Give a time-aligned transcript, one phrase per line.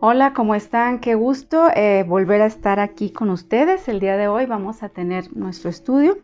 [0.00, 0.98] Hola, ¿cómo están?
[0.98, 3.88] Qué gusto eh, volver a estar aquí con ustedes.
[3.88, 6.18] El día de hoy vamos a tener nuestro estudio.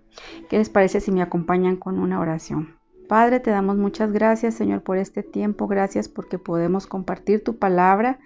[0.48, 2.77] ¿Qué les parece si me acompañan con una oración?
[3.09, 5.67] Padre, te damos muchas gracias, Señor, por este tiempo.
[5.67, 8.19] Gracias porque podemos compartir tu palabra.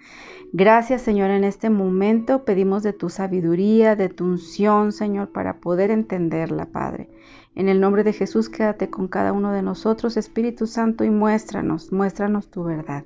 [0.51, 5.91] Gracias, Señor, en este momento pedimos de tu sabiduría, de tu unción, Señor, para poder
[5.91, 7.09] entenderla, Padre.
[7.53, 11.91] En el nombre de Jesús, quédate con cada uno de nosotros, Espíritu Santo, y muéstranos,
[11.91, 13.05] muéstranos tu verdad.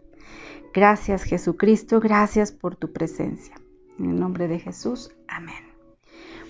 [0.73, 3.55] Gracias Jesucristo, gracias por tu presencia.
[3.98, 5.70] En el nombre de Jesús, amén.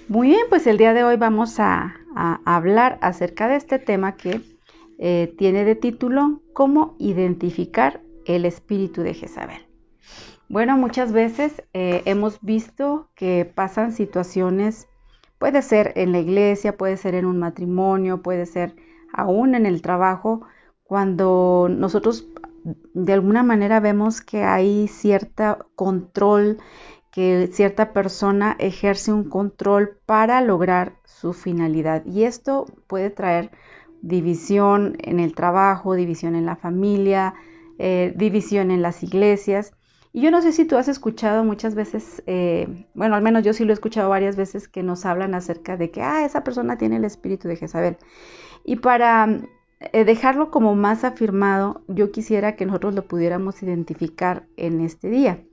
[0.09, 4.41] Muy bien, pues el día de hoy vamos a, hablar acerca de este tema que
[4.97, 9.67] eh, tiene de título ¿Cómo identificar el espíritu de Jezabel?
[10.49, 14.87] Bueno, muchas veces eh, hemos visto que pasan situaciones,
[15.37, 18.75] puede ser en la iglesia, puede ser en un matrimonio, puede ser
[19.13, 20.41] aún en el trabajo,
[20.83, 22.27] cuando nosotros
[22.93, 26.57] de alguna manera vemos que hay cierto control,
[27.11, 32.05] que cierta persona ejerce un control para lograr su finalidad.
[32.05, 33.51] Y esto puede traer
[34.01, 37.33] división en el trabajo, división en la familia,
[37.77, 39.73] eh, división en las iglesias.
[40.11, 43.53] Y yo no sé si tú has escuchado muchas veces, eh, bueno, al menos yo
[43.53, 46.77] sí lo he escuchado varias veces que nos hablan acerca de que, ah, esa persona
[46.77, 47.97] tiene el espíritu de Jezabel.
[48.63, 49.27] Y para
[49.93, 55.43] dejarlo como más afirmado, yo quisiera que nosotros lo pudiéramos identificar en este día.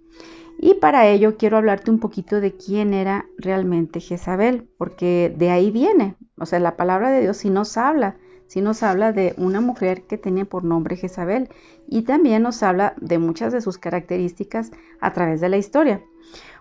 [0.59, 5.71] Y para ello quiero hablarte un poquito de quién era realmente Jezabel, porque de ahí
[5.71, 9.61] viene, o sea, la palabra de Dios sí nos habla, sí nos habla de una
[9.61, 11.51] mujer que tenía por nombre Jezabel
[11.87, 16.03] y también nos habla de muchas de sus características a través de la historia.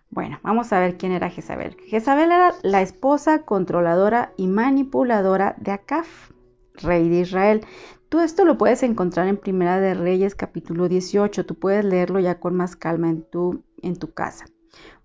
[0.10, 1.78] Bueno, vamos a ver quién era Jezabel.
[1.88, 6.32] Jezabel era la esposa controladora y manipuladora de Acaf,
[6.78, 7.66] rey de Israel.
[8.10, 12.40] Tú esto lo puedes encontrar en Primera de Reyes capítulo 18, tú puedes leerlo ya
[12.40, 14.46] con más calma en tu, en tu casa.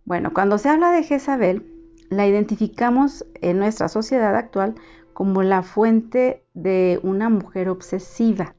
[0.05, 1.73] Bueno, cuando se habla de Jezabel,
[2.11, 4.75] la identificamos en nuestra sociedad actual
[5.13, 8.55] como la fuente de una mujer obsesiva.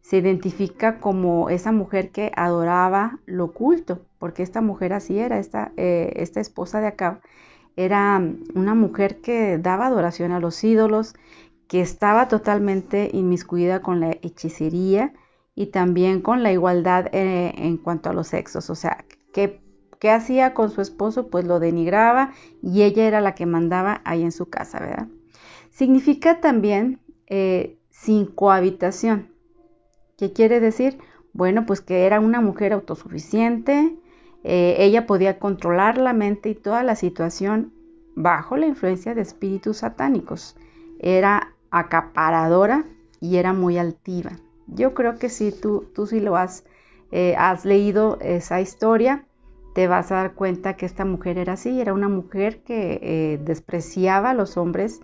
[0.00, 5.72] Se identifica como esa mujer que adoraba lo oculto, porque esta mujer así era, esta,
[5.76, 7.20] eh, esta esposa de Acab,
[7.76, 8.20] era
[8.54, 11.14] una mujer que daba adoración a los ídolos,
[11.68, 15.12] que estaba totalmente inmiscuida con la hechicería
[15.54, 18.70] y también con la igualdad eh, en cuanto a los sexos.
[18.70, 19.60] O sea, ¿qué,
[20.00, 21.28] ¿qué, hacía con su esposo?
[21.28, 25.08] Pues lo denigraba y ella era la que mandaba ahí en su casa, ¿verdad?
[25.70, 29.28] Significa también eh, sin cohabitación.
[30.16, 30.98] ¿Qué quiere decir?
[31.32, 33.96] Bueno, pues que era una mujer autosuficiente,
[34.42, 37.72] eh, ella podía controlar la mente y toda la situación
[38.14, 40.56] bajo la influencia de espíritus satánicos.
[40.98, 42.84] Era acaparadora
[43.20, 44.32] y era muy altiva.
[44.66, 46.64] Yo creo que si tú, tú sí lo has,
[47.10, 49.24] eh, has leído esa historia,
[49.74, 53.40] te vas a dar cuenta que esta mujer era así, era una mujer que eh,
[53.44, 55.00] despreciaba a los hombres,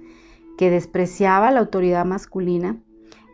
[0.58, 2.76] que despreciaba la autoridad masculina.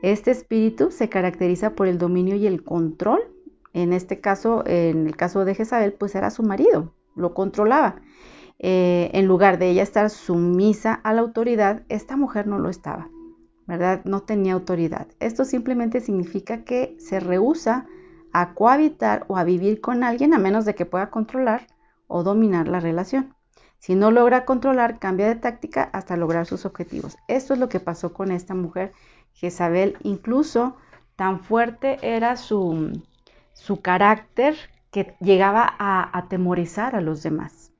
[0.02, 3.20] Este espíritu se caracteriza por el dominio y el control.
[3.72, 8.00] En este caso, en el caso de Jezabel, pues era su marido, lo controlaba.
[8.58, 13.08] Eh, en lugar de ella estar sumisa a la autoridad, esta mujer no lo estaba.
[13.70, 14.00] ¿Verdad?
[14.04, 15.06] No tenía autoridad.
[15.20, 17.86] Esto simplemente significa que se rehúsa
[18.32, 21.69] a cohabitar o a vivir con alguien a menos de que pueda controlar
[22.08, 23.36] o dominar la relación.
[23.78, 27.16] Si no logra controlar, cambia de táctica hasta lograr sus objetivos.
[27.28, 28.92] Esto es lo que pasó con esta mujer,
[29.34, 29.97] Jezabel.
[30.02, 30.76] Incluso
[31.14, 33.00] tan fuerte era su,
[33.52, 34.56] su carácter
[34.91, 37.70] que llegaba a atemorizar a los demás.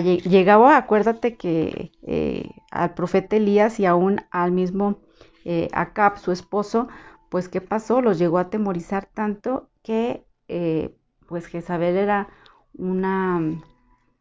[0.00, 5.00] Llegaba, acuérdate que eh, al profeta Elías y aún al mismo
[5.44, 5.68] eh,
[6.16, 6.88] su esposo,
[7.28, 8.00] pues ¿qué pasó?
[8.00, 10.94] Los llegó a atemorizar tanto que eh,
[11.26, 12.28] pues Jezabel era
[12.74, 13.40] una,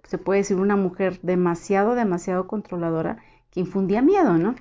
[0.03, 4.55] se puede decir, una mujer demasiado, demasiado controladora que infundía miedo, ¿no?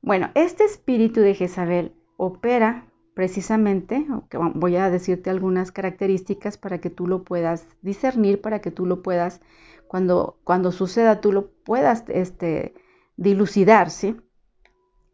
[0.00, 4.06] Bueno, este espíritu de Jezabel opera precisamente,
[4.54, 9.02] voy a decirte algunas características para que tú lo puedas discernir, para que tú lo
[9.02, 9.40] puedas,
[9.86, 12.74] cuando, cuando suceda, tú lo puedas este,
[13.16, 14.16] dilucidar, ¿sí?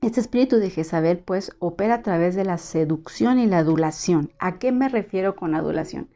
[0.00, 4.30] Este espíritu de Jezabel pues opera a través de la seducción y la adulación.
[4.38, 6.08] ¿A qué me refiero con adulación?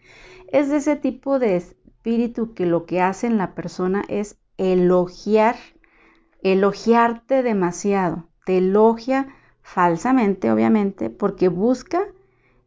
[0.53, 5.57] Es de ese tipo de espíritu que lo que hace en la persona es elogiar,
[6.43, 8.29] elogiarte demasiado.
[8.47, 12.05] Te elogia falsamente, obviamente, porque busca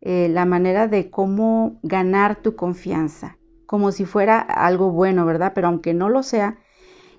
[0.01, 3.38] eh, la manera de cómo ganar tu confianza,
[3.68, 5.53] como si fuera algo bueno, ¿verdad?
[5.56, 6.57] Pero aunque no lo sea,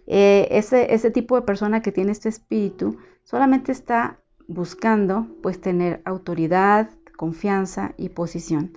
[0.06, 6.00] eh, ese, ese tipo de persona que tiene este espíritu solamente está buscando pues tener
[6.04, 8.72] autoridad, confianza y posición.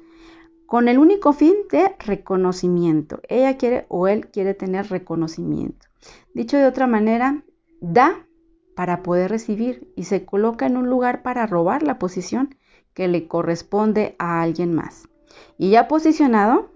[0.66, 3.22] con el único fin de reconocimiento.
[3.28, 5.88] Ella quiere o él quiere tener reconocimiento.
[6.36, 7.44] Dicho de otra manera,
[7.82, 8.28] da
[8.76, 12.56] para poder recibir y se coloca en un lugar para robar la posición
[12.94, 15.10] que le corresponde a alguien más.
[15.58, 16.72] Y ya posicionado,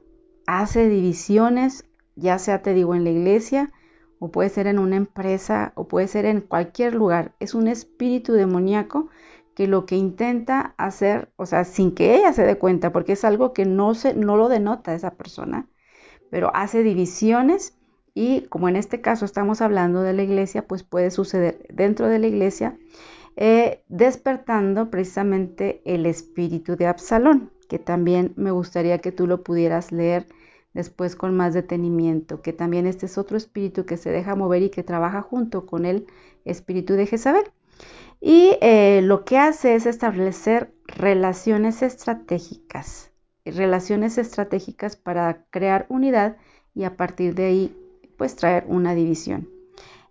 [0.48, 1.86] hace divisiones,
[2.16, 3.72] ya sea te digo en la iglesia,
[4.24, 7.34] o puede ser en una empresa, o puede ser en cualquier lugar.
[7.42, 9.10] Es un espíritu demoníaco
[9.54, 13.26] que lo que intenta hacer, o sea, sin que ella se dé cuenta, porque es
[13.26, 15.68] algo que no, se, no lo denota esa persona,
[16.32, 17.78] pero hace divisiones
[18.14, 22.20] y como en este caso estamos hablando de la iglesia, pues puede suceder dentro de
[22.20, 22.78] la iglesia,
[23.36, 29.92] eh, despertando precisamente el espíritu de Absalón, que también me gustaría que tú lo pudieras
[29.92, 30.28] leer
[30.74, 34.70] después con más detenimiento, que también este es otro espíritu que se deja mover y
[34.70, 36.08] que trabaja junto con el
[36.46, 37.46] espíritu de Jezabel.
[38.20, 43.12] Y eh, lo que hace es establecer relaciones estratégicas,
[43.46, 46.38] relaciones estratégicas para crear unidad
[46.74, 47.76] y a partir de ahí
[48.18, 49.50] pues traer una división.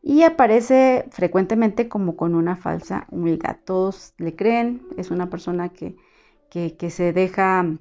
[0.02, 3.58] Y aparece frecuentemente como con una falsa humildad.
[3.64, 5.96] Todos le creen, es una persona que,
[6.50, 7.78] que, que se deja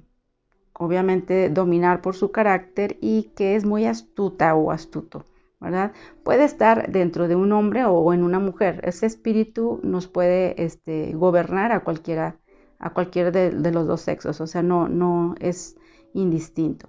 [0.74, 5.24] obviamente dominar por su carácter y que es muy astuta o astuto.
[5.62, 5.92] ¿verdad?
[6.24, 8.80] Puede estar dentro de un hombre o en una mujer.
[8.82, 12.36] Ese espíritu nos puede este, gobernar a cualquiera,
[12.80, 15.76] a cualquiera de, los dos sexos, o sea, no, no es
[16.14, 16.88] indistinto.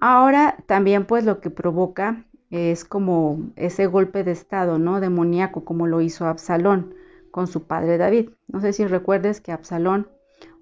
[0.00, 5.00] Ahora también pues lo que provoca es como ese golpe de estado, ¿no?
[5.00, 6.94] Demoníaco, como lo hizo Absalón
[7.30, 8.30] con su padre David.
[8.48, 10.08] No sé si recuerdes que Absalón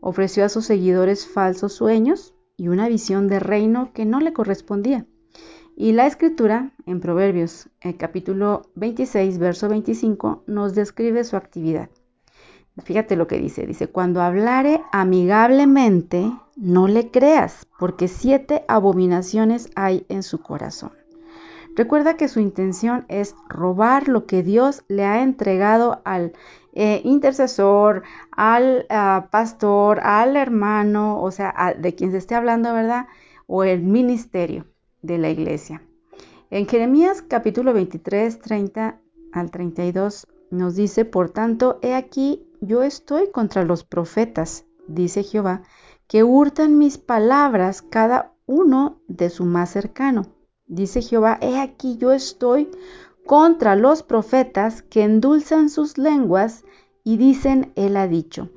[0.00, 5.04] ofreció a sus seguidores falsos sueños y una visión de reino que no le correspondía.
[5.74, 11.90] Y la escritura en Proverbios, el capítulo 26, verso 25, nos describe su actividad.
[12.84, 13.66] Fíjate lo que dice.
[13.66, 20.92] Dice, cuando hablare amigablemente, no le creas, porque siete abominaciones hay en su corazón.
[21.74, 26.32] Recuerda que su intención es robar lo que Dios le ha entregado al
[26.72, 33.06] eh, intercesor, al ah, pastor, al hermano, o sea, de quien se esté hablando, ¿verdad?
[33.46, 34.66] O el ministerio
[35.02, 35.82] de la iglesia.
[36.50, 39.00] En Jeremías capítulo 23, 30
[39.32, 45.62] al 32 nos dice, por tanto, he aquí, yo estoy contra los profetas, dice Jehová,
[46.06, 50.26] que hurtan mis palabras cada uno de su más cercano.
[50.66, 52.70] Dice Jehová, he aquí yo estoy
[53.26, 56.64] contra los profetas que endulzan sus lenguas
[57.04, 58.50] y dicen, él ha dicho.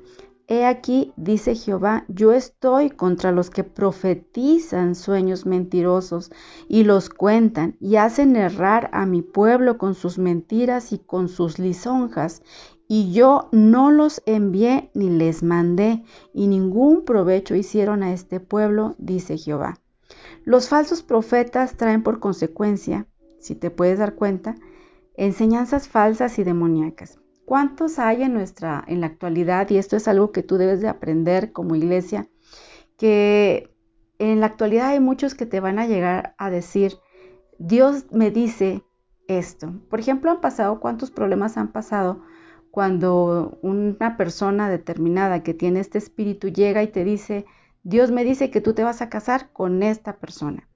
[0.48, 6.30] He aquí, dice Jehová, yo estoy contra los que profetizan sueños mentirosos
[6.68, 11.58] y los cuentan y hacen errar a mi pueblo con sus mentiras y con sus
[11.58, 12.42] lisonjas.
[12.86, 18.94] Y yo no los envié ni les mandé, y ningún provecho hicieron a este pueblo,
[18.98, 19.80] dice Jehová.
[20.44, 23.08] Los falsos profetas traen por consecuencia,
[23.46, 24.56] si te puedes dar cuenta,
[25.14, 27.20] enseñanzas falsas y demoníacas.
[27.44, 30.88] ¿Cuántos hay en nuestra en la actualidad y esto es algo que tú debes de
[30.88, 32.28] aprender como iglesia
[32.98, 33.72] que
[34.18, 36.94] en la actualidad hay muchos que te van a llegar a decir,
[37.58, 38.82] Dios me dice
[39.28, 39.72] esto.
[39.88, 42.22] Por ejemplo, han pasado cuántos problemas han pasado
[42.70, 47.46] cuando una persona determinada que tiene este espíritu llega y te dice,
[47.82, 50.68] Dios me dice que tú te vas a casar con esta persona.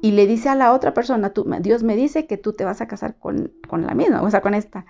[0.00, 2.86] Y le dice a la otra persona, Dios me dice que tú te vas a
[2.86, 4.86] casar con, con la misma, o sea, con esta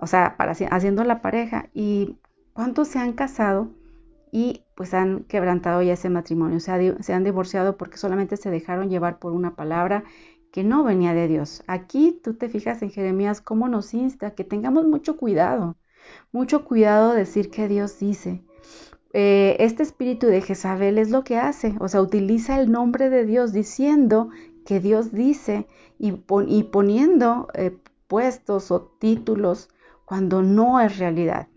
[0.00, 1.68] o sea, para, haciendo la pareja.
[1.74, 2.16] ¿Y
[2.52, 3.70] cuántos se han casado
[4.30, 6.60] y pues han quebrantado ya ese matrimonio?
[6.60, 10.04] Se, se han divorciado porque solamente se dejaron llevar por una palabra
[10.52, 11.62] que no venía de Dios.
[11.66, 15.76] Aquí tú te fijas en Jeremías cómo nos insta que tengamos mucho cuidado,
[16.30, 18.42] mucho cuidado de decir que Dios dice.
[19.14, 23.26] Eh, este espíritu de Jezabel es lo que hace, o sea, utiliza el nombre de
[23.26, 24.30] Dios diciendo
[24.64, 25.66] que Dios dice
[25.98, 27.76] y, poniendo eh,
[28.08, 29.68] puestos o títulos
[30.06, 31.48] cuando no es realidad.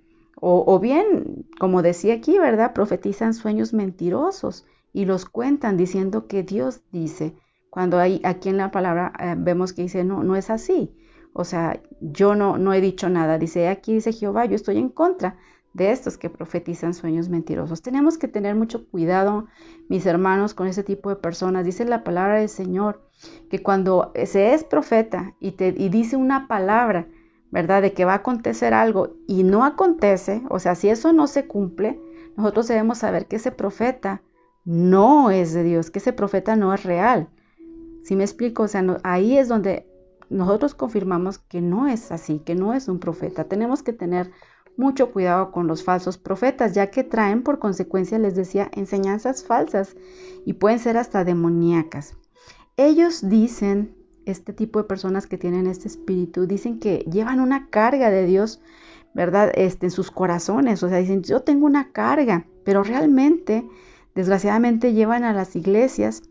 [0.47, 2.73] O, bien, como decía aquí, ¿verdad?
[2.73, 7.35] Profetizan sueños mentirosos y los cuentan diciendo que Dios dice,
[7.71, 10.95] cuando hay, aquí en la palabra eh, vemos que dice, no, no es así.
[11.33, 13.39] O sea, yo no, no he dicho nada.
[13.39, 15.37] Dice, aquí dice Jehová, yo estoy en contra
[15.75, 17.81] de estos que profetizan sueños mentirosos.
[17.81, 19.47] Tenemos que tener mucho cuidado,
[19.89, 21.65] mis hermanos, con ese tipo de personas.
[21.65, 23.01] Dice la palabra del Señor
[23.49, 27.09] que cuando se es profeta y, te, y dice una palabra,
[27.51, 27.81] ¿verdad?
[27.81, 31.45] De que va a acontecer algo y no acontece, o sea, si eso no se
[31.45, 31.99] cumple,
[32.37, 34.21] nosotros debemos saber que ese profeta
[34.63, 37.27] no es de Dios, que ese profeta no es real.
[38.03, 38.63] Si me explico?
[38.63, 39.89] O sea, ahí es donde
[40.29, 43.43] nosotros confirmamos que no es así, que no es un profeta.
[43.43, 44.31] Tenemos que tener
[44.77, 49.95] mucho cuidado con los falsos profetas, ya que traen por consecuencia, les decía, enseñanzas falsas
[50.45, 52.15] y pueden ser hasta demoníacas.
[52.77, 58.09] Ellos dicen, este tipo de personas que tienen este espíritu, dicen que llevan una carga
[58.09, 58.61] de Dios,
[59.13, 59.51] ¿verdad?
[59.55, 63.67] Este, en sus corazones, o sea, dicen, yo tengo una carga, pero realmente,
[64.13, 66.23] desgraciadamente, llevan a las iglesias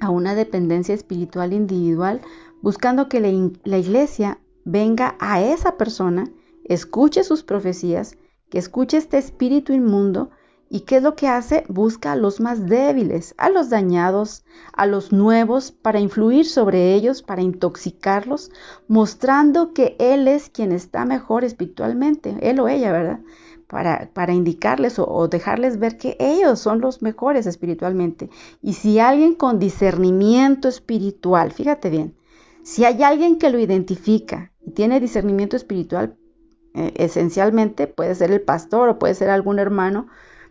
[0.00, 2.22] a una dependencia espiritual individual,
[2.62, 6.30] buscando que la iglesia venga a esa persona
[6.68, 8.16] escuche sus profecías,
[8.50, 10.30] que escuche este espíritu inmundo
[10.70, 11.64] y qué es lo que hace?
[11.68, 14.44] Busca a los más débiles, a los dañados,
[14.74, 18.50] a los nuevos, para influir sobre ellos, para intoxicarlos,
[18.86, 23.20] mostrando que Él es quien está mejor espiritualmente, Él o ella, ¿verdad?
[23.66, 28.28] Para, para indicarles o, o dejarles ver que ellos son los mejores espiritualmente.
[28.62, 32.14] Y si alguien con discernimiento espiritual, fíjate bien,
[32.62, 36.16] si hay alguien que lo identifica y tiene discernimiento espiritual,
[36.74, 40.08] eh, esencialmente puede ser el pastor o puede ser algún hermano,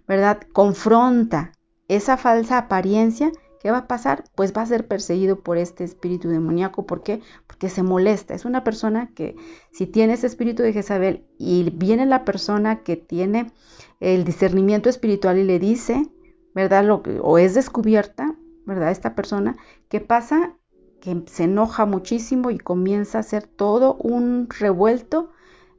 [0.08, 0.40] ¿verdad?
[0.54, 1.52] Confronta
[1.88, 3.32] esa falsa apariencia,
[3.62, 4.24] ¿qué va a pasar?
[4.36, 6.86] Pues va a ser perseguido por este espíritu demoníaco.
[6.86, 7.22] ¿Por qué?
[7.46, 8.34] Porque se molesta.
[8.34, 9.36] Es una persona que
[9.72, 13.52] si tiene ese espíritu de Jezabel y viene la persona que tiene
[14.00, 16.10] el discernimiento espiritual y le dice,
[16.54, 16.84] ¿verdad?
[16.84, 18.92] Lo o es descubierta, ¿verdad?
[18.92, 19.58] Esta persona,
[19.90, 20.56] ¿qué pasa?
[21.02, 25.32] Que se enoja muchísimo y comienza a hacer todo un revuelto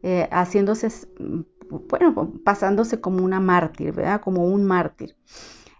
[0.02, 0.88] eh, haciéndose,
[1.88, 4.20] bueno, pasándose como una mártir, ¿verdad?
[4.20, 5.16] Como un mártir,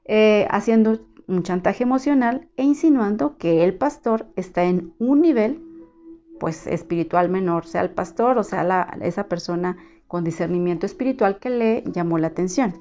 [0.04, 5.62] eh, haciendo un chantaje emocional e insinuando que el pastor está en un nivel,
[6.40, 11.84] pues, espiritual menor, sea el pastor o sea esa persona con discernimiento espiritual que le
[11.92, 12.75] llamó la atención.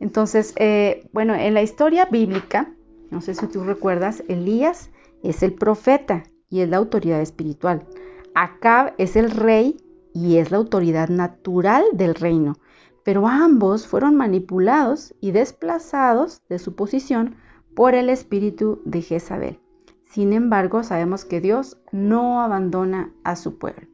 [0.00, 2.72] Entonces, eh, bueno, en la historia bíblica,
[3.10, 4.90] no sé si tú recuerdas, Elías
[5.22, 7.86] es el profeta y es la autoridad espiritual.
[8.34, 9.76] Acab es el rey
[10.24, 12.56] y es la autoridad natural del reino,
[13.04, 17.36] pero ambos fueron manipulados y desplazados de su posición
[17.74, 19.60] por el espíritu de Jezabel.
[20.06, 23.86] Sin embargo, sabemos que Dios no abandona a su pueblo.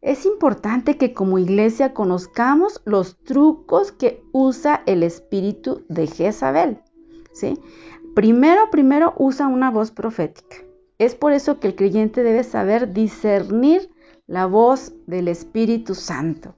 [0.00, 6.80] Es importante que como iglesia conozcamos los trucos que usa el espíritu de Jezabel.
[7.32, 7.58] ¿sí?
[8.14, 10.56] Primero, primero usa una voz profética.
[10.98, 13.90] Es por eso que el creyente debe saber discernir
[14.28, 16.54] la voz del Espíritu Santo.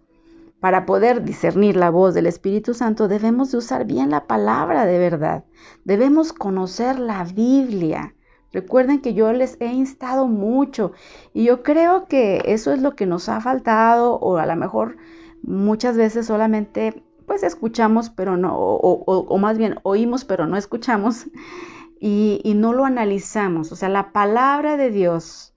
[0.59, 4.99] Para poder discernir la voz del Espíritu Santo debemos de usar bien la palabra de
[4.99, 5.45] verdad.
[5.85, 8.15] Debemos conocer la Biblia.
[8.53, 10.93] Recuerden que yo les he instado mucho
[11.33, 14.97] y yo creo que eso es lo que nos ha faltado o a lo mejor
[15.43, 21.27] muchas veces solamente pues escuchamos pero no, o, más bien oímos pero no escuchamos
[22.01, 23.71] y, y no lo analizamos.
[23.71, 25.55] O sea, la palabra de Dios,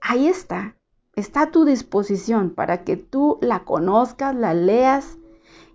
[0.00, 0.74] ahí está,
[1.14, 5.18] está a tu disposición para que tú la conozcas, la leas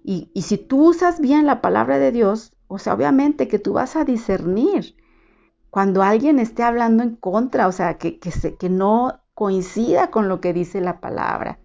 [0.03, 3.97] y, si tú usas bien la palabra de Dios, o sea, obviamente que tú vas
[3.97, 4.95] a discernir
[5.69, 10.39] cuando alguien esté hablando en contra, o sea, que, que, que no coincida con lo
[10.39, 11.59] que dice la palabra.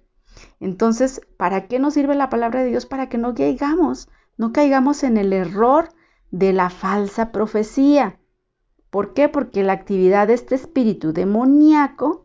[0.59, 2.85] Entonces, ¿para qué nos sirve la palabra de Dios?
[2.85, 5.91] Para que no caigamos, no caigamos en el error
[6.33, 8.19] de la falsa profecía.
[8.91, 9.29] ¿Por qué?
[9.29, 12.22] Porque la actividad de este espíritu demoníaco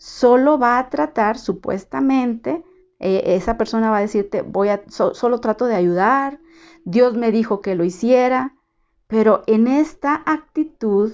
[0.00, 2.64] solo va a tratar supuestamente,
[3.00, 6.40] eh, esa persona va a decirte, voy a, solo trato de ayudar,
[6.86, 8.56] Dios me dijo que lo hiciera,
[9.08, 11.12] pero en esta actitud,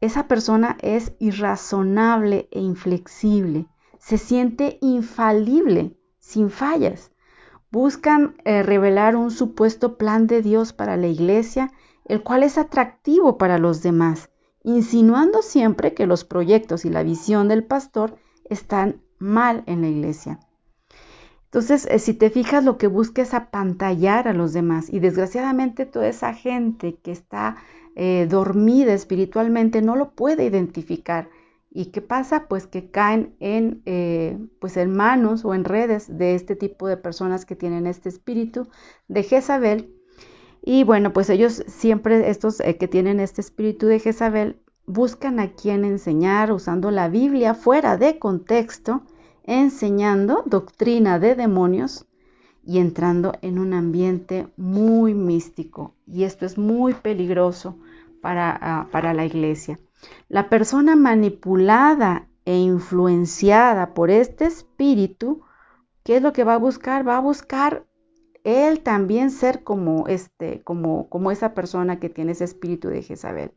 [0.00, 3.68] esa persona es irrazonable e inflexible,
[4.00, 7.12] se siente infalible, sin fallas.
[7.70, 11.70] Buscan eh, revelar un supuesto plan de Dios para la iglesia,
[12.06, 14.30] el cual es atractivo para los demás
[14.68, 20.40] insinuando siempre que los proyectos y la visión del pastor están mal en la iglesia.
[21.46, 25.86] Entonces, eh, si te fijas, lo que busca es apantallar a los demás y desgraciadamente
[25.86, 27.56] toda esa gente que está
[27.96, 31.30] eh, dormida espiritualmente no lo puede identificar.
[31.70, 32.46] ¿Y qué pasa?
[32.48, 36.98] Pues que caen en, eh, pues en manos o en redes de este tipo de
[36.98, 38.68] personas que tienen este espíritu
[39.08, 39.97] de Jezabel
[40.70, 45.52] y bueno, pues ellos siempre, estos eh, que tienen este espíritu de Jezabel, buscan a
[45.52, 49.00] quien enseñar usando la Biblia fuera de contexto,
[49.44, 52.04] enseñando doctrina de demonios
[52.62, 55.94] y entrando en un ambiente muy místico.
[56.06, 57.78] Y esto es muy peligroso
[58.20, 59.78] para, ah, para la iglesia.
[60.28, 65.40] La persona manipulada e influenciada por este espíritu,
[66.02, 67.08] ¿qué es lo que va a buscar?
[67.08, 67.87] Va a buscar
[68.48, 73.52] él también ser como este, como, como esa persona que tiene ese espíritu de Jezabel.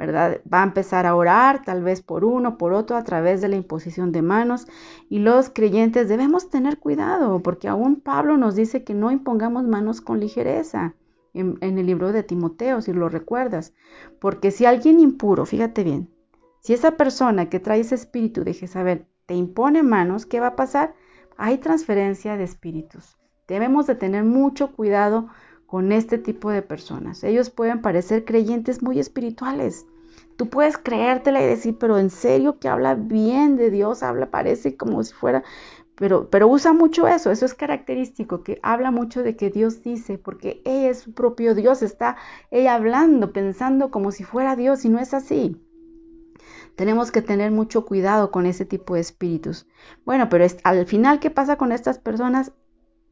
[0.00, 0.40] ¿verdad?
[0.52, 3.56] Va a empezar a orar tal vez por uno, por otro, a través de la
[3.56, 4.66] imposición de manos.
[5.10, 10.00] Y los creyentes debemos tener cuidado, porque aún Pablo nos dice que no impongamos manos
[10.00, 10.94] con ligereza
[11.34, 13.74] en, el libro de Timoteo, si lo recuerdas.
[14.20, 16.08] Porque si alguien impuro, fíjate bien,
[16.60, 20.56] si esa persona que trae ese espíritu de Jezabel te impone manos, ¿qué va a
[20.56, 20.94] pasar?
[21.36, 23.19] Hay transferencia de espíritus.
[23.50, 25.26] Debemos de tener mucho cuidado
[25.66, 27.24] con este tipo de personas.
[27.24, 29.86] Ellos pueden parecer creyentes muy espirituales.
[30.36, 34.76] Tú puedes creértela y decir, pero en serio que habla bien de Dios, habla, parece
[34.76, 35.42] como si fuera,
[35.96, 40.16] pero, pero usa mucho eso, eso es característico, que habla mucho de que Dios dice,
[40.16, 42.18] porque ella es su propio Dios, está
[42.52, 45.60] ella hablando, pensando como si fuera Dios y no es así.
[46.76, 49.66] Tenemos que tener mucho cuidado con ese tipo de espíritus.
[50.04, 52.52] Bueno, pero al final, ¿qué pasa con estas personas?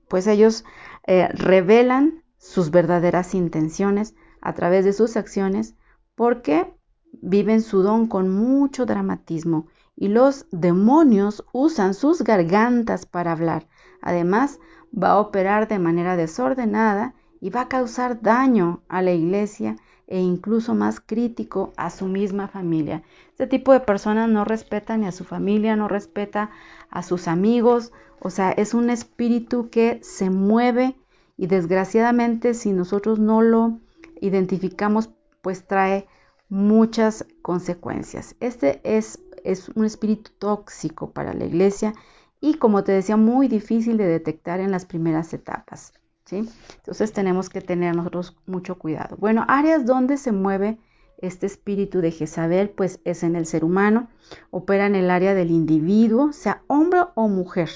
[0.08, 0.64] Pues ellos
[1.06, 5.74] eh, revelan sus verdaderas intenciones a través de sus acciones
[6.14, 6.74] porque
[7.20, 13.68] viven su don con mucho dramatismo y los demonios usan sus gargantas para hablar.
[14.00, 14.60] Además,
[14.92, 19.76] va a operar de manera desordenada y va a causar daño a la iglesia
[20.08, 23.02] e incluso más crítico a su misma familia.
[23.30, 26.50] Este tipo de personas no respeta ni a su familia, no respeta
[26.90, 30.96] a sus amigos, o sea, es un espíritu que se mueve
[31.36, 33.78] y desgraciadamente si nosotros no lo
[34.20, 35.10] identificamos,
[35.42, 36.08] pues trae
[36.48, 38.34] muchas consecuencias.
[38.40, 41.92] Este es, es un espíritu tóxico para la iglesia
[42.40, 45.92] y como te decía, muy difícil de detectar en las primeras etapas.
[46.36, 49.16] Entonces tenemos que tener nosotros mucho cuidado.
[49.16, 50.78] Bueno, áreas donde se mueve
[51.18, 54.08] este espíritu de Jezabel, pues es en el ser humano,
[54.50, 57.70] opera en el área del individuo, sea hombre o mujer.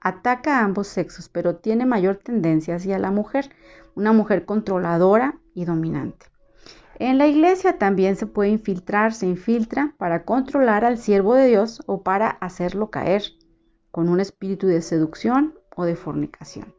[0.00, 3.50] Ataca a ambos sexos, pero tiene mayor tendencia hacia la mujer,
[3.94, 6.26] una mujer controladora y dominante.
[6.98, 11.82] En la iglesia también se puede infiltrar, se infiltra para controlar al siervo de Dios
[11.86, 13.22] o para hacerlo caer
[13.90, 16.72] con un espíritu de seducción o de fornicación.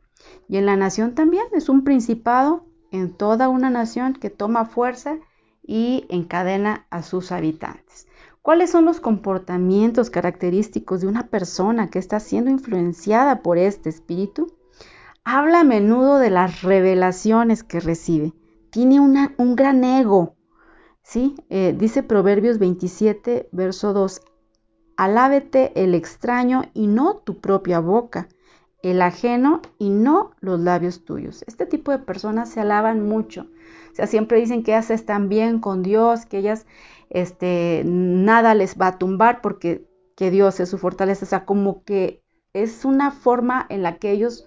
[0.47, 5.17] Y en la nación también es un principado en toda una nación que toma fuerza
[5.63, 8.07] y encadena a sus habitantes.
[8.41, 14.53] ¿Cuáles son los comportamientos característicos de una persona que está siendo influenciada por este espíritu?
[15.23, 18.33] Habla a menudo de las revelaciones que recibe.
[18.69, 20.35] Tiene un gran ego.
[21.05, 21.35] ¿sí?
[21.49, 24.21] Eh, dice Proverbios 27, verso 2.
[24.97, 28.27] Alábete el extraño y no tu propia boca,
[28.91, 31.43] el ajeno y no los labios tuyos.
[31.47, 33.47] Este tipo de personas se alaban mucho.
[33.91, 36.65] O sea, siempre dicen que ellas están bien con Dios, que ellas
[37.09, 41.25] este, nada les va a tumbar porque que Dios es su fortaleza.
[41.25, 42.21] O sea, como que
[42.53, 44.45] es una forma en la que ellos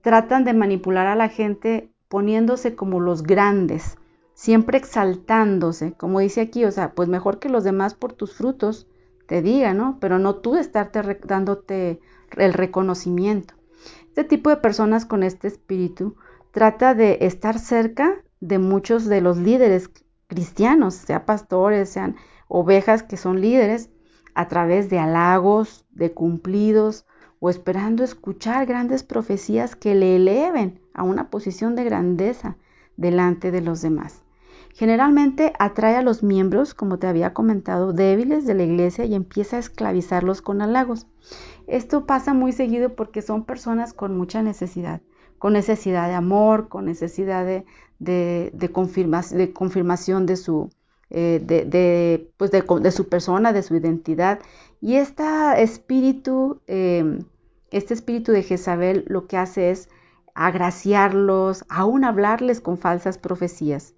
[0.00, 3.96] tratan de manipular a la gente poniéndose como los grandes,
[4.34, 8.86] siempre exaltándose, como dice aquí, o sea, pues mejor que los demás por tus frutos
[9.26, 9.98] te digan, ¿no?
[10.00, 12.00] Pero no tú estarte dándote
[12.36, 13.54] el reconocimiento.
[14.08, 16.16] Este tipo de personas con este espíritu
[16.50, 19.90] trata de estar cerca de muchos de los líderes
[20.26, 22.16] cristianos, sea pastores, sean
[22.48, 23.90] ovejas que son líderes,
[24.34, 27.06] a través de halagos, de cumplidos
[27.40, 32.56] o esperando escuchar grandes profecías que le eleven a una posición de grandeza
[32.96, 34.22] delante de los demás.
[34.74, 39.56] Generalmente atrae a los miembros, como te había comentado, débiles de la iglesia y empieza
[39.56, 41.06] a esclavizarlos con halagos.
[41.72, 45.00] Esto pasa muy seguido porque son personas con mucha necesidad,
[45.38, 48.72] con necesidad de amor, con necesidad de,
[49.54, 50.68] confirmación de su,
[51.08, 54.40] de, su persona, de su identidad.
[54.82, 55.24] Y este
[55.62, 57.20] espíritu, em,
[57.70, 59.88] este espíritu de Jezabel lo que hace es
[60.34, 63.94] agraciarlos, aún hablarles con falsas profecías.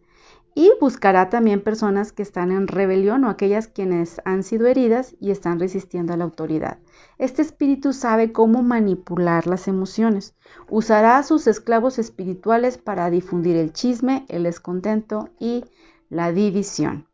[0.55, 5.33] Y buscará también personas que están en rebelión o aquellas quienes han sido heridas y
[5.33, 6.79] están resistiendo a la autoridad.
[7.19, 10.35] Este espíritu sabe cómo manipular las emociones.
[10.69, 15.65] Usará a sus esclavos espirituales para difundir el chisme, el descontento y
[16.11, 17.07] la división.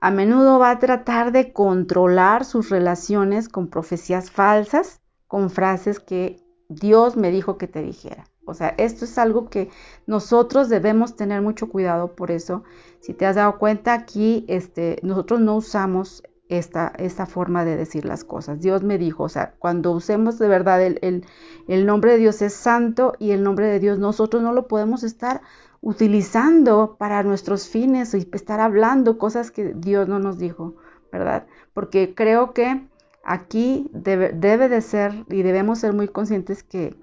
[0.00, 6.40] A menudo va a tratar de controlar sus relaciones con profecías falsas, con frases que
[6.68, 8.24] Dios me dijo que te dijera.
[8.48, 9.70] O sea, esto es algo que
[10.06, 12.64] nosotros debemos tener mucho cuidado por eso.
[13.00, 18.04] Si te has dado cuenta aquí, este, nosotros no usamos esta, esta forma de decir
[18.04, 18.60] las cosas.
[18.60, 21.24] Dios me dijo, o sea, cuando usemos de verdad el,
[21.68, 25.02] el, nombre de Dios es santo y el nombre de Dios nosotros no lo podemos
[25.02, 25.42] estar
[25.80, 30.76] utilizando para nuestros fines y estar hablando cosas que Dios no nos dijo,
[31.12, 31.46] ¿verdad?
[31.74, 32.88] Porque creo que
[33.24, 36.96] aquí debe, debe de ser y debemos ser muy conscientes que,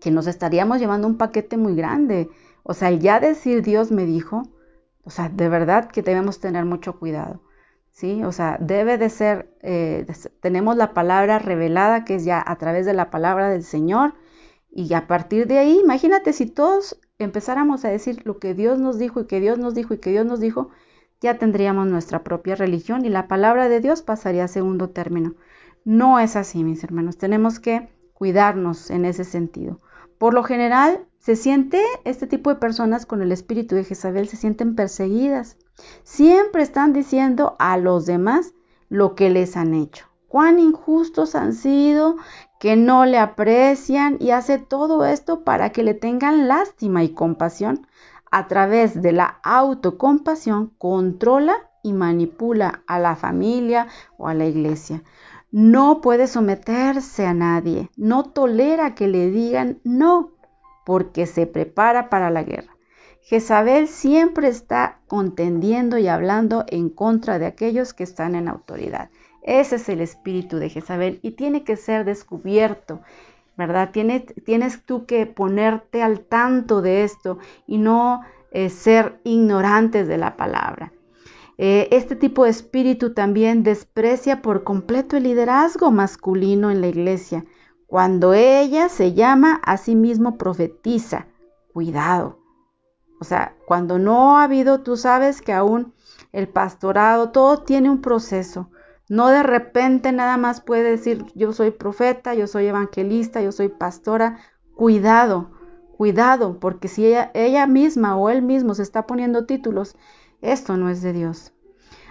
[0.00, 2.30] que nos estaríamos llevando un paquete muy grande.
[2.62, 4.42] O sea, el ya decir Dios me dijo,
[5.04, 7.42] O sea, de verdad que debemos tener mucho cuidado.
[7.96, 8.22] ¿Sí?
[8.24, 10.04] O sea, debe de ser, eh,
[10.40, 14.12] tenemos la palabra revelada que es ya a través de la palabra del Señor
[14.70, 18.98] y a partir de ahí, imagínate si todos empezáramos a decir lo que Dios nos
[18.98, 20.68] dijo y que Dios nos dijo y que Dios nos dijo,
[21.22, 25.34] ya tendríamos nuestra propia religión y la palabra de Dios pasaría a segundo término.
[25.86, 29.80] No es así, mis hermanos, tenemos que cuidarnos en ese sentido.
[30.18, 34.36] Por lo general, se siente este tipo de personas con el espíritu de Jezabel, se
[34.36, 35.56] sienten perseguidas.
[36.04, 38.54] Siempre están diciendo a los demás
[38.88, 40.06] lo que les han hecho.
[40.28, 42.16] Cuán injustos han sido,
[42.58, 47.86] que no le aprecian y hace todo esto para que le tengan lástima y compasión.
[48.30, 53.86] A través de la autocompasión controla y manipula a la familia
[54.18, 55.04] o a la iglesia.
[55.52, 60.32] No puede someterse a nadie, no tolera que le digan no,
[60.84, 62.75] porque se prepara para la guerra.
[63.28, 69.10] Jezabel siempre está contendiendo y hablando en contra de aquellos que están en autoridad.
[69.42, 73.00] Ese es el espíritu de Jezabel y tiene que ser descubierto,
[73.56, 73.90] ¿verdad?
[73.90, 78.20] Tienes, tú que ponerte al tanto de esto y no
[78.52, 80.92] eh, ser ignorantes de la palabra.
[81.58, 87.44] Eh, este tipo de espíritu también desprecia por completo el liderazgo masculino en la iglesia.
[87.88, 91.26] Cuando ella se llama a sí mismo profetiza,
[91.72, 92.45] cuidado.
[93.20, 95.94] O sea, cuando no ha habido, tú sabes que aún
[96.32, 98.70] el pastorado, todo tiene un proceso.
[99.08, 103.68] No de repente nada más puede decir yo soy profeta, yo soy evangelista, yo soy
[103.68, 104.38] pastora.
[104.74, 105.50] Cuidado,
[105.96, 109.96] cuidado, porque si ella, ella misma o él mismo se está poniendo títulos,
[110.42, 111.55] esto no es de Dios.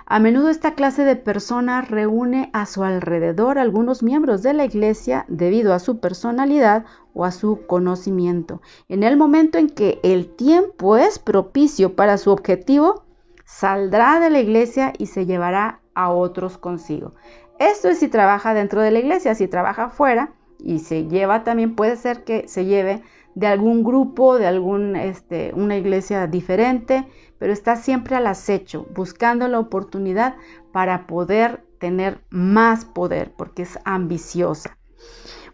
[0.08, 5.26] A menudo esta clase de persona reúne a su alrededor algunos miembros de la iglesia
[5.28, 8.62] debido a su personalidad o a su conocimiento.
[8.88, 13.04] En el momento en que el tiempo es propicio para su objetivo,
[13.46, 17.14] saldrá de la iglesia y se llevará a otros consigo.
[17.58, 21.76] Esto es si trabaja dentro de la iglesia, si trabaja fuera y se lleva también
[21.76, 23.02] puede ser que se lleve
[23.36, 29.48] de algún grupo, de algún este, una iglesia diferente, pero está siempre al acecho, buscando
[29.48, 30.36] la oportunidad
[30.72, 34.78] para poder tener más poder, porque es ambiciosa.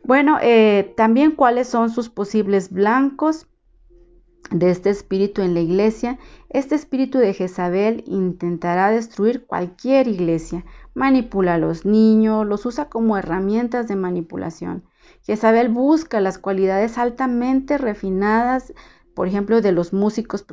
[0.04, 3.48] Bueno, eh, también cuáles son sus posibles blancos
[4.52, 6.20] de este espíritu en la iglesia.
[6.50, 13.18] Este espíritu de Jezabel intentará destruir cualquier iglesia, manipula a los niños, los usa como
[13.18, 14.84] herramientas de manipulación.
[15.24, 18.74] Jezabel busca las cualidades altamente refinadas,
[19.14, 20.46] por ejemplo, de los músicos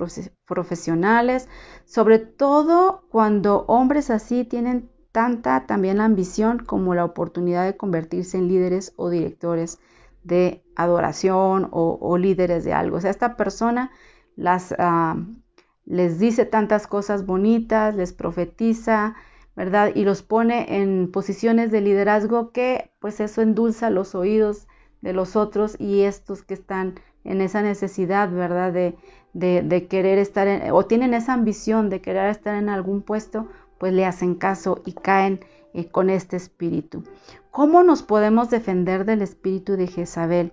[0.44, 1.48] profesionales,
[1.84, 8.36] sobre todo cuando hombres así tienen tanta también la ambición como la oportunidad de convertirse
[8.36, 9.78] en líderes o directores
[10.22, 12.98] de adoración o, líderes de algo.
[12.98, 13.90] O sea, esta persona
[14.78, 15.16] ah,
[15.86, 19.14] les dice tantas cosas bonitas, les profetiza,
[19.58, 19.90] ¿verdad?
[19.92, 24.68] Y los pone en posiciones de liderazgo que pues eso endulza los oídos
[25.00, 26.94] de los otros y estos que están
[27.24, 28.72] en esa necesidad, ¿verdad?
[28.72, 34.06] De, querer estar o tienen esa ambición de querer estar en algún puesto, pues le
[34.06, 35.40] hacen caso y caen
[35.74, 37.02] eh, con este espíritu.
[37.50, 40.52] ¿Cómo nos podemos defender del espíritu de Jezabel?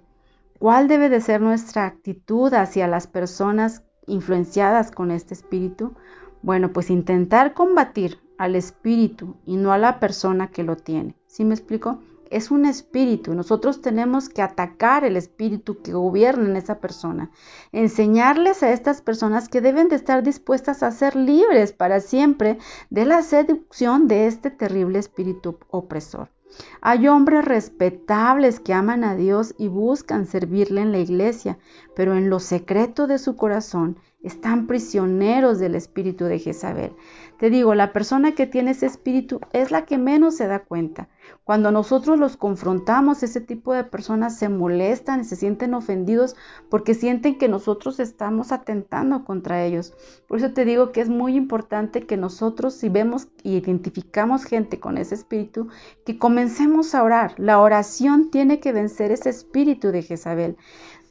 [0.58, 5.94] ¿Cuál debe de ser nuestra actitud hacia las personas influenciadas con este espíritu?
[6.42, 11.16] Bueno, pues intentar combatir al espíritu y no a la persona que lo tiene.
[11.28, 12.00] ¿Sí me explico?
[12.30, 13.34] Es un espíritu.
[13.34, 17.32] Nosotros tenemos que atacar el espíritu que gobierna en esa persona.
[17.72, 22.58] Enseñarles a estas personas que deben de estar dispuestas a ser libres para siempre
[22.90, 26.35] de la seducción de este terrible espíritu opresor.
[26.82, 31.58] Hay hombres respetables que aman a Dios y buscan servirle en la iglesia,
[31.96, 36.94] pero en lo secreto de su corazón están prisioneros del espíritu de Jezabel.
[37.38, 41.10] Te digo, la persona que tiene ese espíritu es la que menos se da cuenta.
[41.46, 46.36] Cuando nosotros los confrontamos, ese tipo de personas se molestan y se sienten ofendidos
[46.70, 49.94] porque sienten que nosotros estamos atentando contra ellos.
[50.28, 54.80] Por eso te digo que es muy importante que nosotros, si vemos y identificamos gente
[54.80, 55.68] con ese espíritu,
[56.04, 57.36] que comencemos a orar.
[57.38, 60.58] La oración tiene que vencer ese espíritu de Jezabel.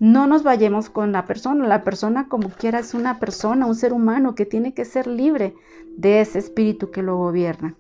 [0.01, 1.69] No nos vayamos con la persona.
[1.69, 5.55] La persona como quiera es una persona, un ser humano que tiene que ser libre
[5.97, 7.77] de ese espíritu que lo gobierna.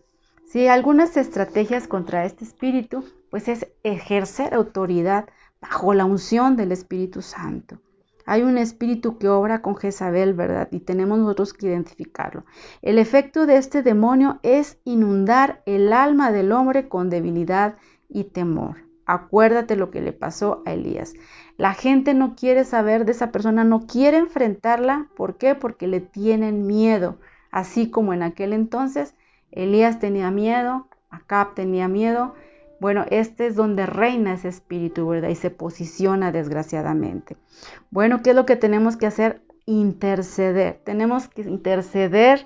[0.54, 5.28] Si algunas estrategias contra este espíritu, pues es ejercer autoridad
[5.60, 7.80] bajo la unción del Espíritu Santo.
[8.24, 10.68] Hay un espíritu que obra con Jezabel, ¿verdad?
[10.70, 12.44] Y tenemos nosotros que identificarlo.
[12.82, 17.74] El efecto de este demonio es inundar el alma del hombre con debilidad
[18.08, 18.76] y temor.
[19.06, 21.14] Acuérdate lo que le pasó a Elías.
[21.56, 25.08] La gente no quiere saber de esa persona, no quiere enfrentarla.
[25.16, 25.56] ¿Por qué?
[25.56, 27.18] Porque le tienen miedo
[27.50, 29.16] así como en aquel entonces
[29.54, 32.34] Elías tenía miedo, Acab tenía miedo.
[32.80, 35.28] Bueno, este es donde reina ese espíritu, ¿verdad?
[35.28, 37.36] Y se posiciona desgraciadamente.
[37.90, 39.42] Bueno, ¿qué es lo que tenemos que hacer?
[39.64, 40.80] Interceder.
[40.84, 42.44] Tenemos que interceder,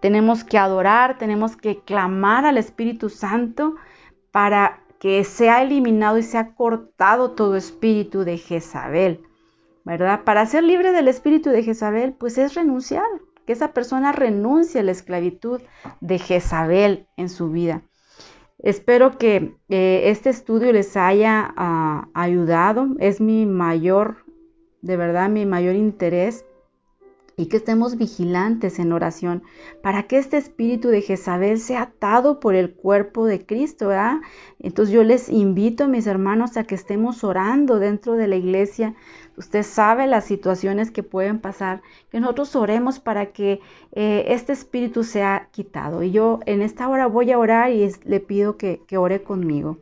[0.00, 3.76] tenemos que adorar, tenemos que clamar al Espíritu Santo
[4.32, 9.22] para que sea eliminado y sea cortado todo espíritu de Jezabel,
[9.84, 10.24] ¿verdad?
[10.24, 13.06] Para ser libre del espíritu de Jezabel, pues es renunciar,
[13.50, 15.60] que esa persona renuncie a la esclavitud
[16.00, 17.82] de Jezabel en su vida.
[18.60, 22.86] Espero que eh, este estudio les haya ah, ayudado.
[23.00, 24.18] Es mi mayor,
[24.82, 26.44] de verdad, mi mayor interés
[27.36, 29.42] y que estemos vigilantes en oración
[29.82, 33.90] para que este espíritu de Jezabel sea atado por el cuerpo de Cristo.
[34.60, 38.94] Entonces yo les invito, mis hermanos, a que estemos orando dentro de la iglesia.
[39.40, 43.60] Usted sabe las situaciones que pueden pasar, que nosotros oremos para que
[43.92, 46.02] eh, este espíritu sea quitado.
[46.02, 49.78] Y yo en esta hora voy a orar y le pido que, que ore conmigo.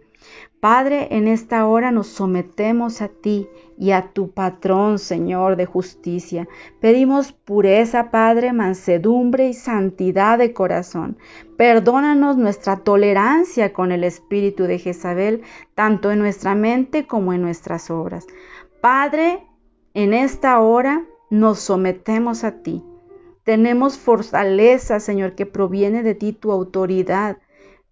[0.61, 6.47] Padre, en esta hora nos sometemos a ti y a tu patrón, Señor, de justicia.
[6.81, 11.19] Pedimos pureza, Padre, mansedumbre y santidad de corazón.
[11.57, 15.43] Perdónanos nuestra tolerancia con el espíritu de Jezabel,
[15.75, 18.25] tanto en nuestra mente como en nuestras obras.
[18.81, 19.48] Padre,
[19.99, 22.85] en esta hora nos sometemos a ti.
[23.43, 27.39] Tenemos fortaleza, Señor, que proviene de ti, tu autoridad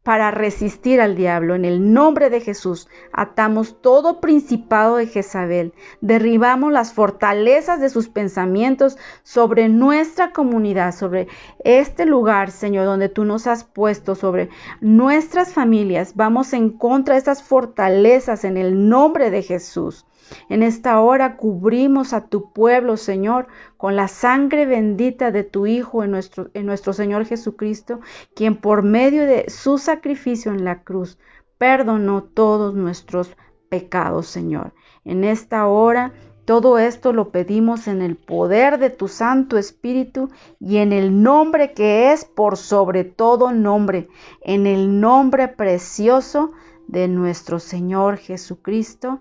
[0.05, 1.57] para resistir al diablo.
[1.57, 8.09] En el nombre de Jesús atamos todo principado de Jezabel, derribamos las fortalezas de sus
[8.09, 11.27] pensamientos sobre nuestra comunidad, sobre
[11.64, 14.49] este lugar, Señor, donde tú nos has puesto, sobre
[14.81, 16.14] nuestras familias.
[16.14, 20.07] Vamos en contra de estas fortalezas en el nombre de Jesús.
[20.49, 26.03] En esta hora cubrimos a tu pueblo, Señor, con la sangre bendita de tu Hijo
[26.05, 28.01] en nuestro, nuestro Señor Jesucristo,
[28.35, 31.19] quien por medio de su sacrificio en la cruz
[31.59, 33.37] perdonó todos nuestros
[33.69, 34.73] pecados, Señor.
[35.05, 36.12] En esta hora
[36.47, 41.73] todo esto lo pedimos en el poder de tu Santo Espíritu y en el nombre
[41.73, 44.09] que es por sobre todo nombre,
[44.43, 46.53] en el nombre precioso
[46.87, 49.19] de nuestro Señor Jesucristo.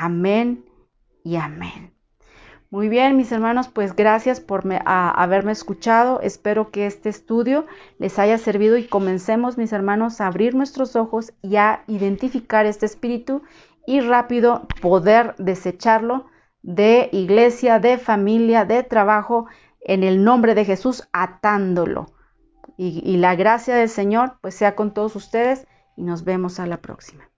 [0.00, 0.64] Amén
[1.24, 1.92] y amén.
[2.70, 6.20] Muy bien, mis hermanos, pues gracias por haberme escuchado.
[6.20, 7.66] Espero que este estudio
[7.98, 12.86] les haya servido y comencemos, mis hermanos, a abrir nuestros ojos y a identificar este
[12.86, 13.42] espíritu
[13.88, 16.26] y rápido poder desecharlo
[16.62, 19.46] de iglesia, de familia, de trabajo,
[19.80, 22.06] en el nombre de Jesús, atándolo.
[22.76, 26.76] y la gracia del Señor, pues sea con todos ustedes y nos vemos a la
[26.76, 27.28] próxima.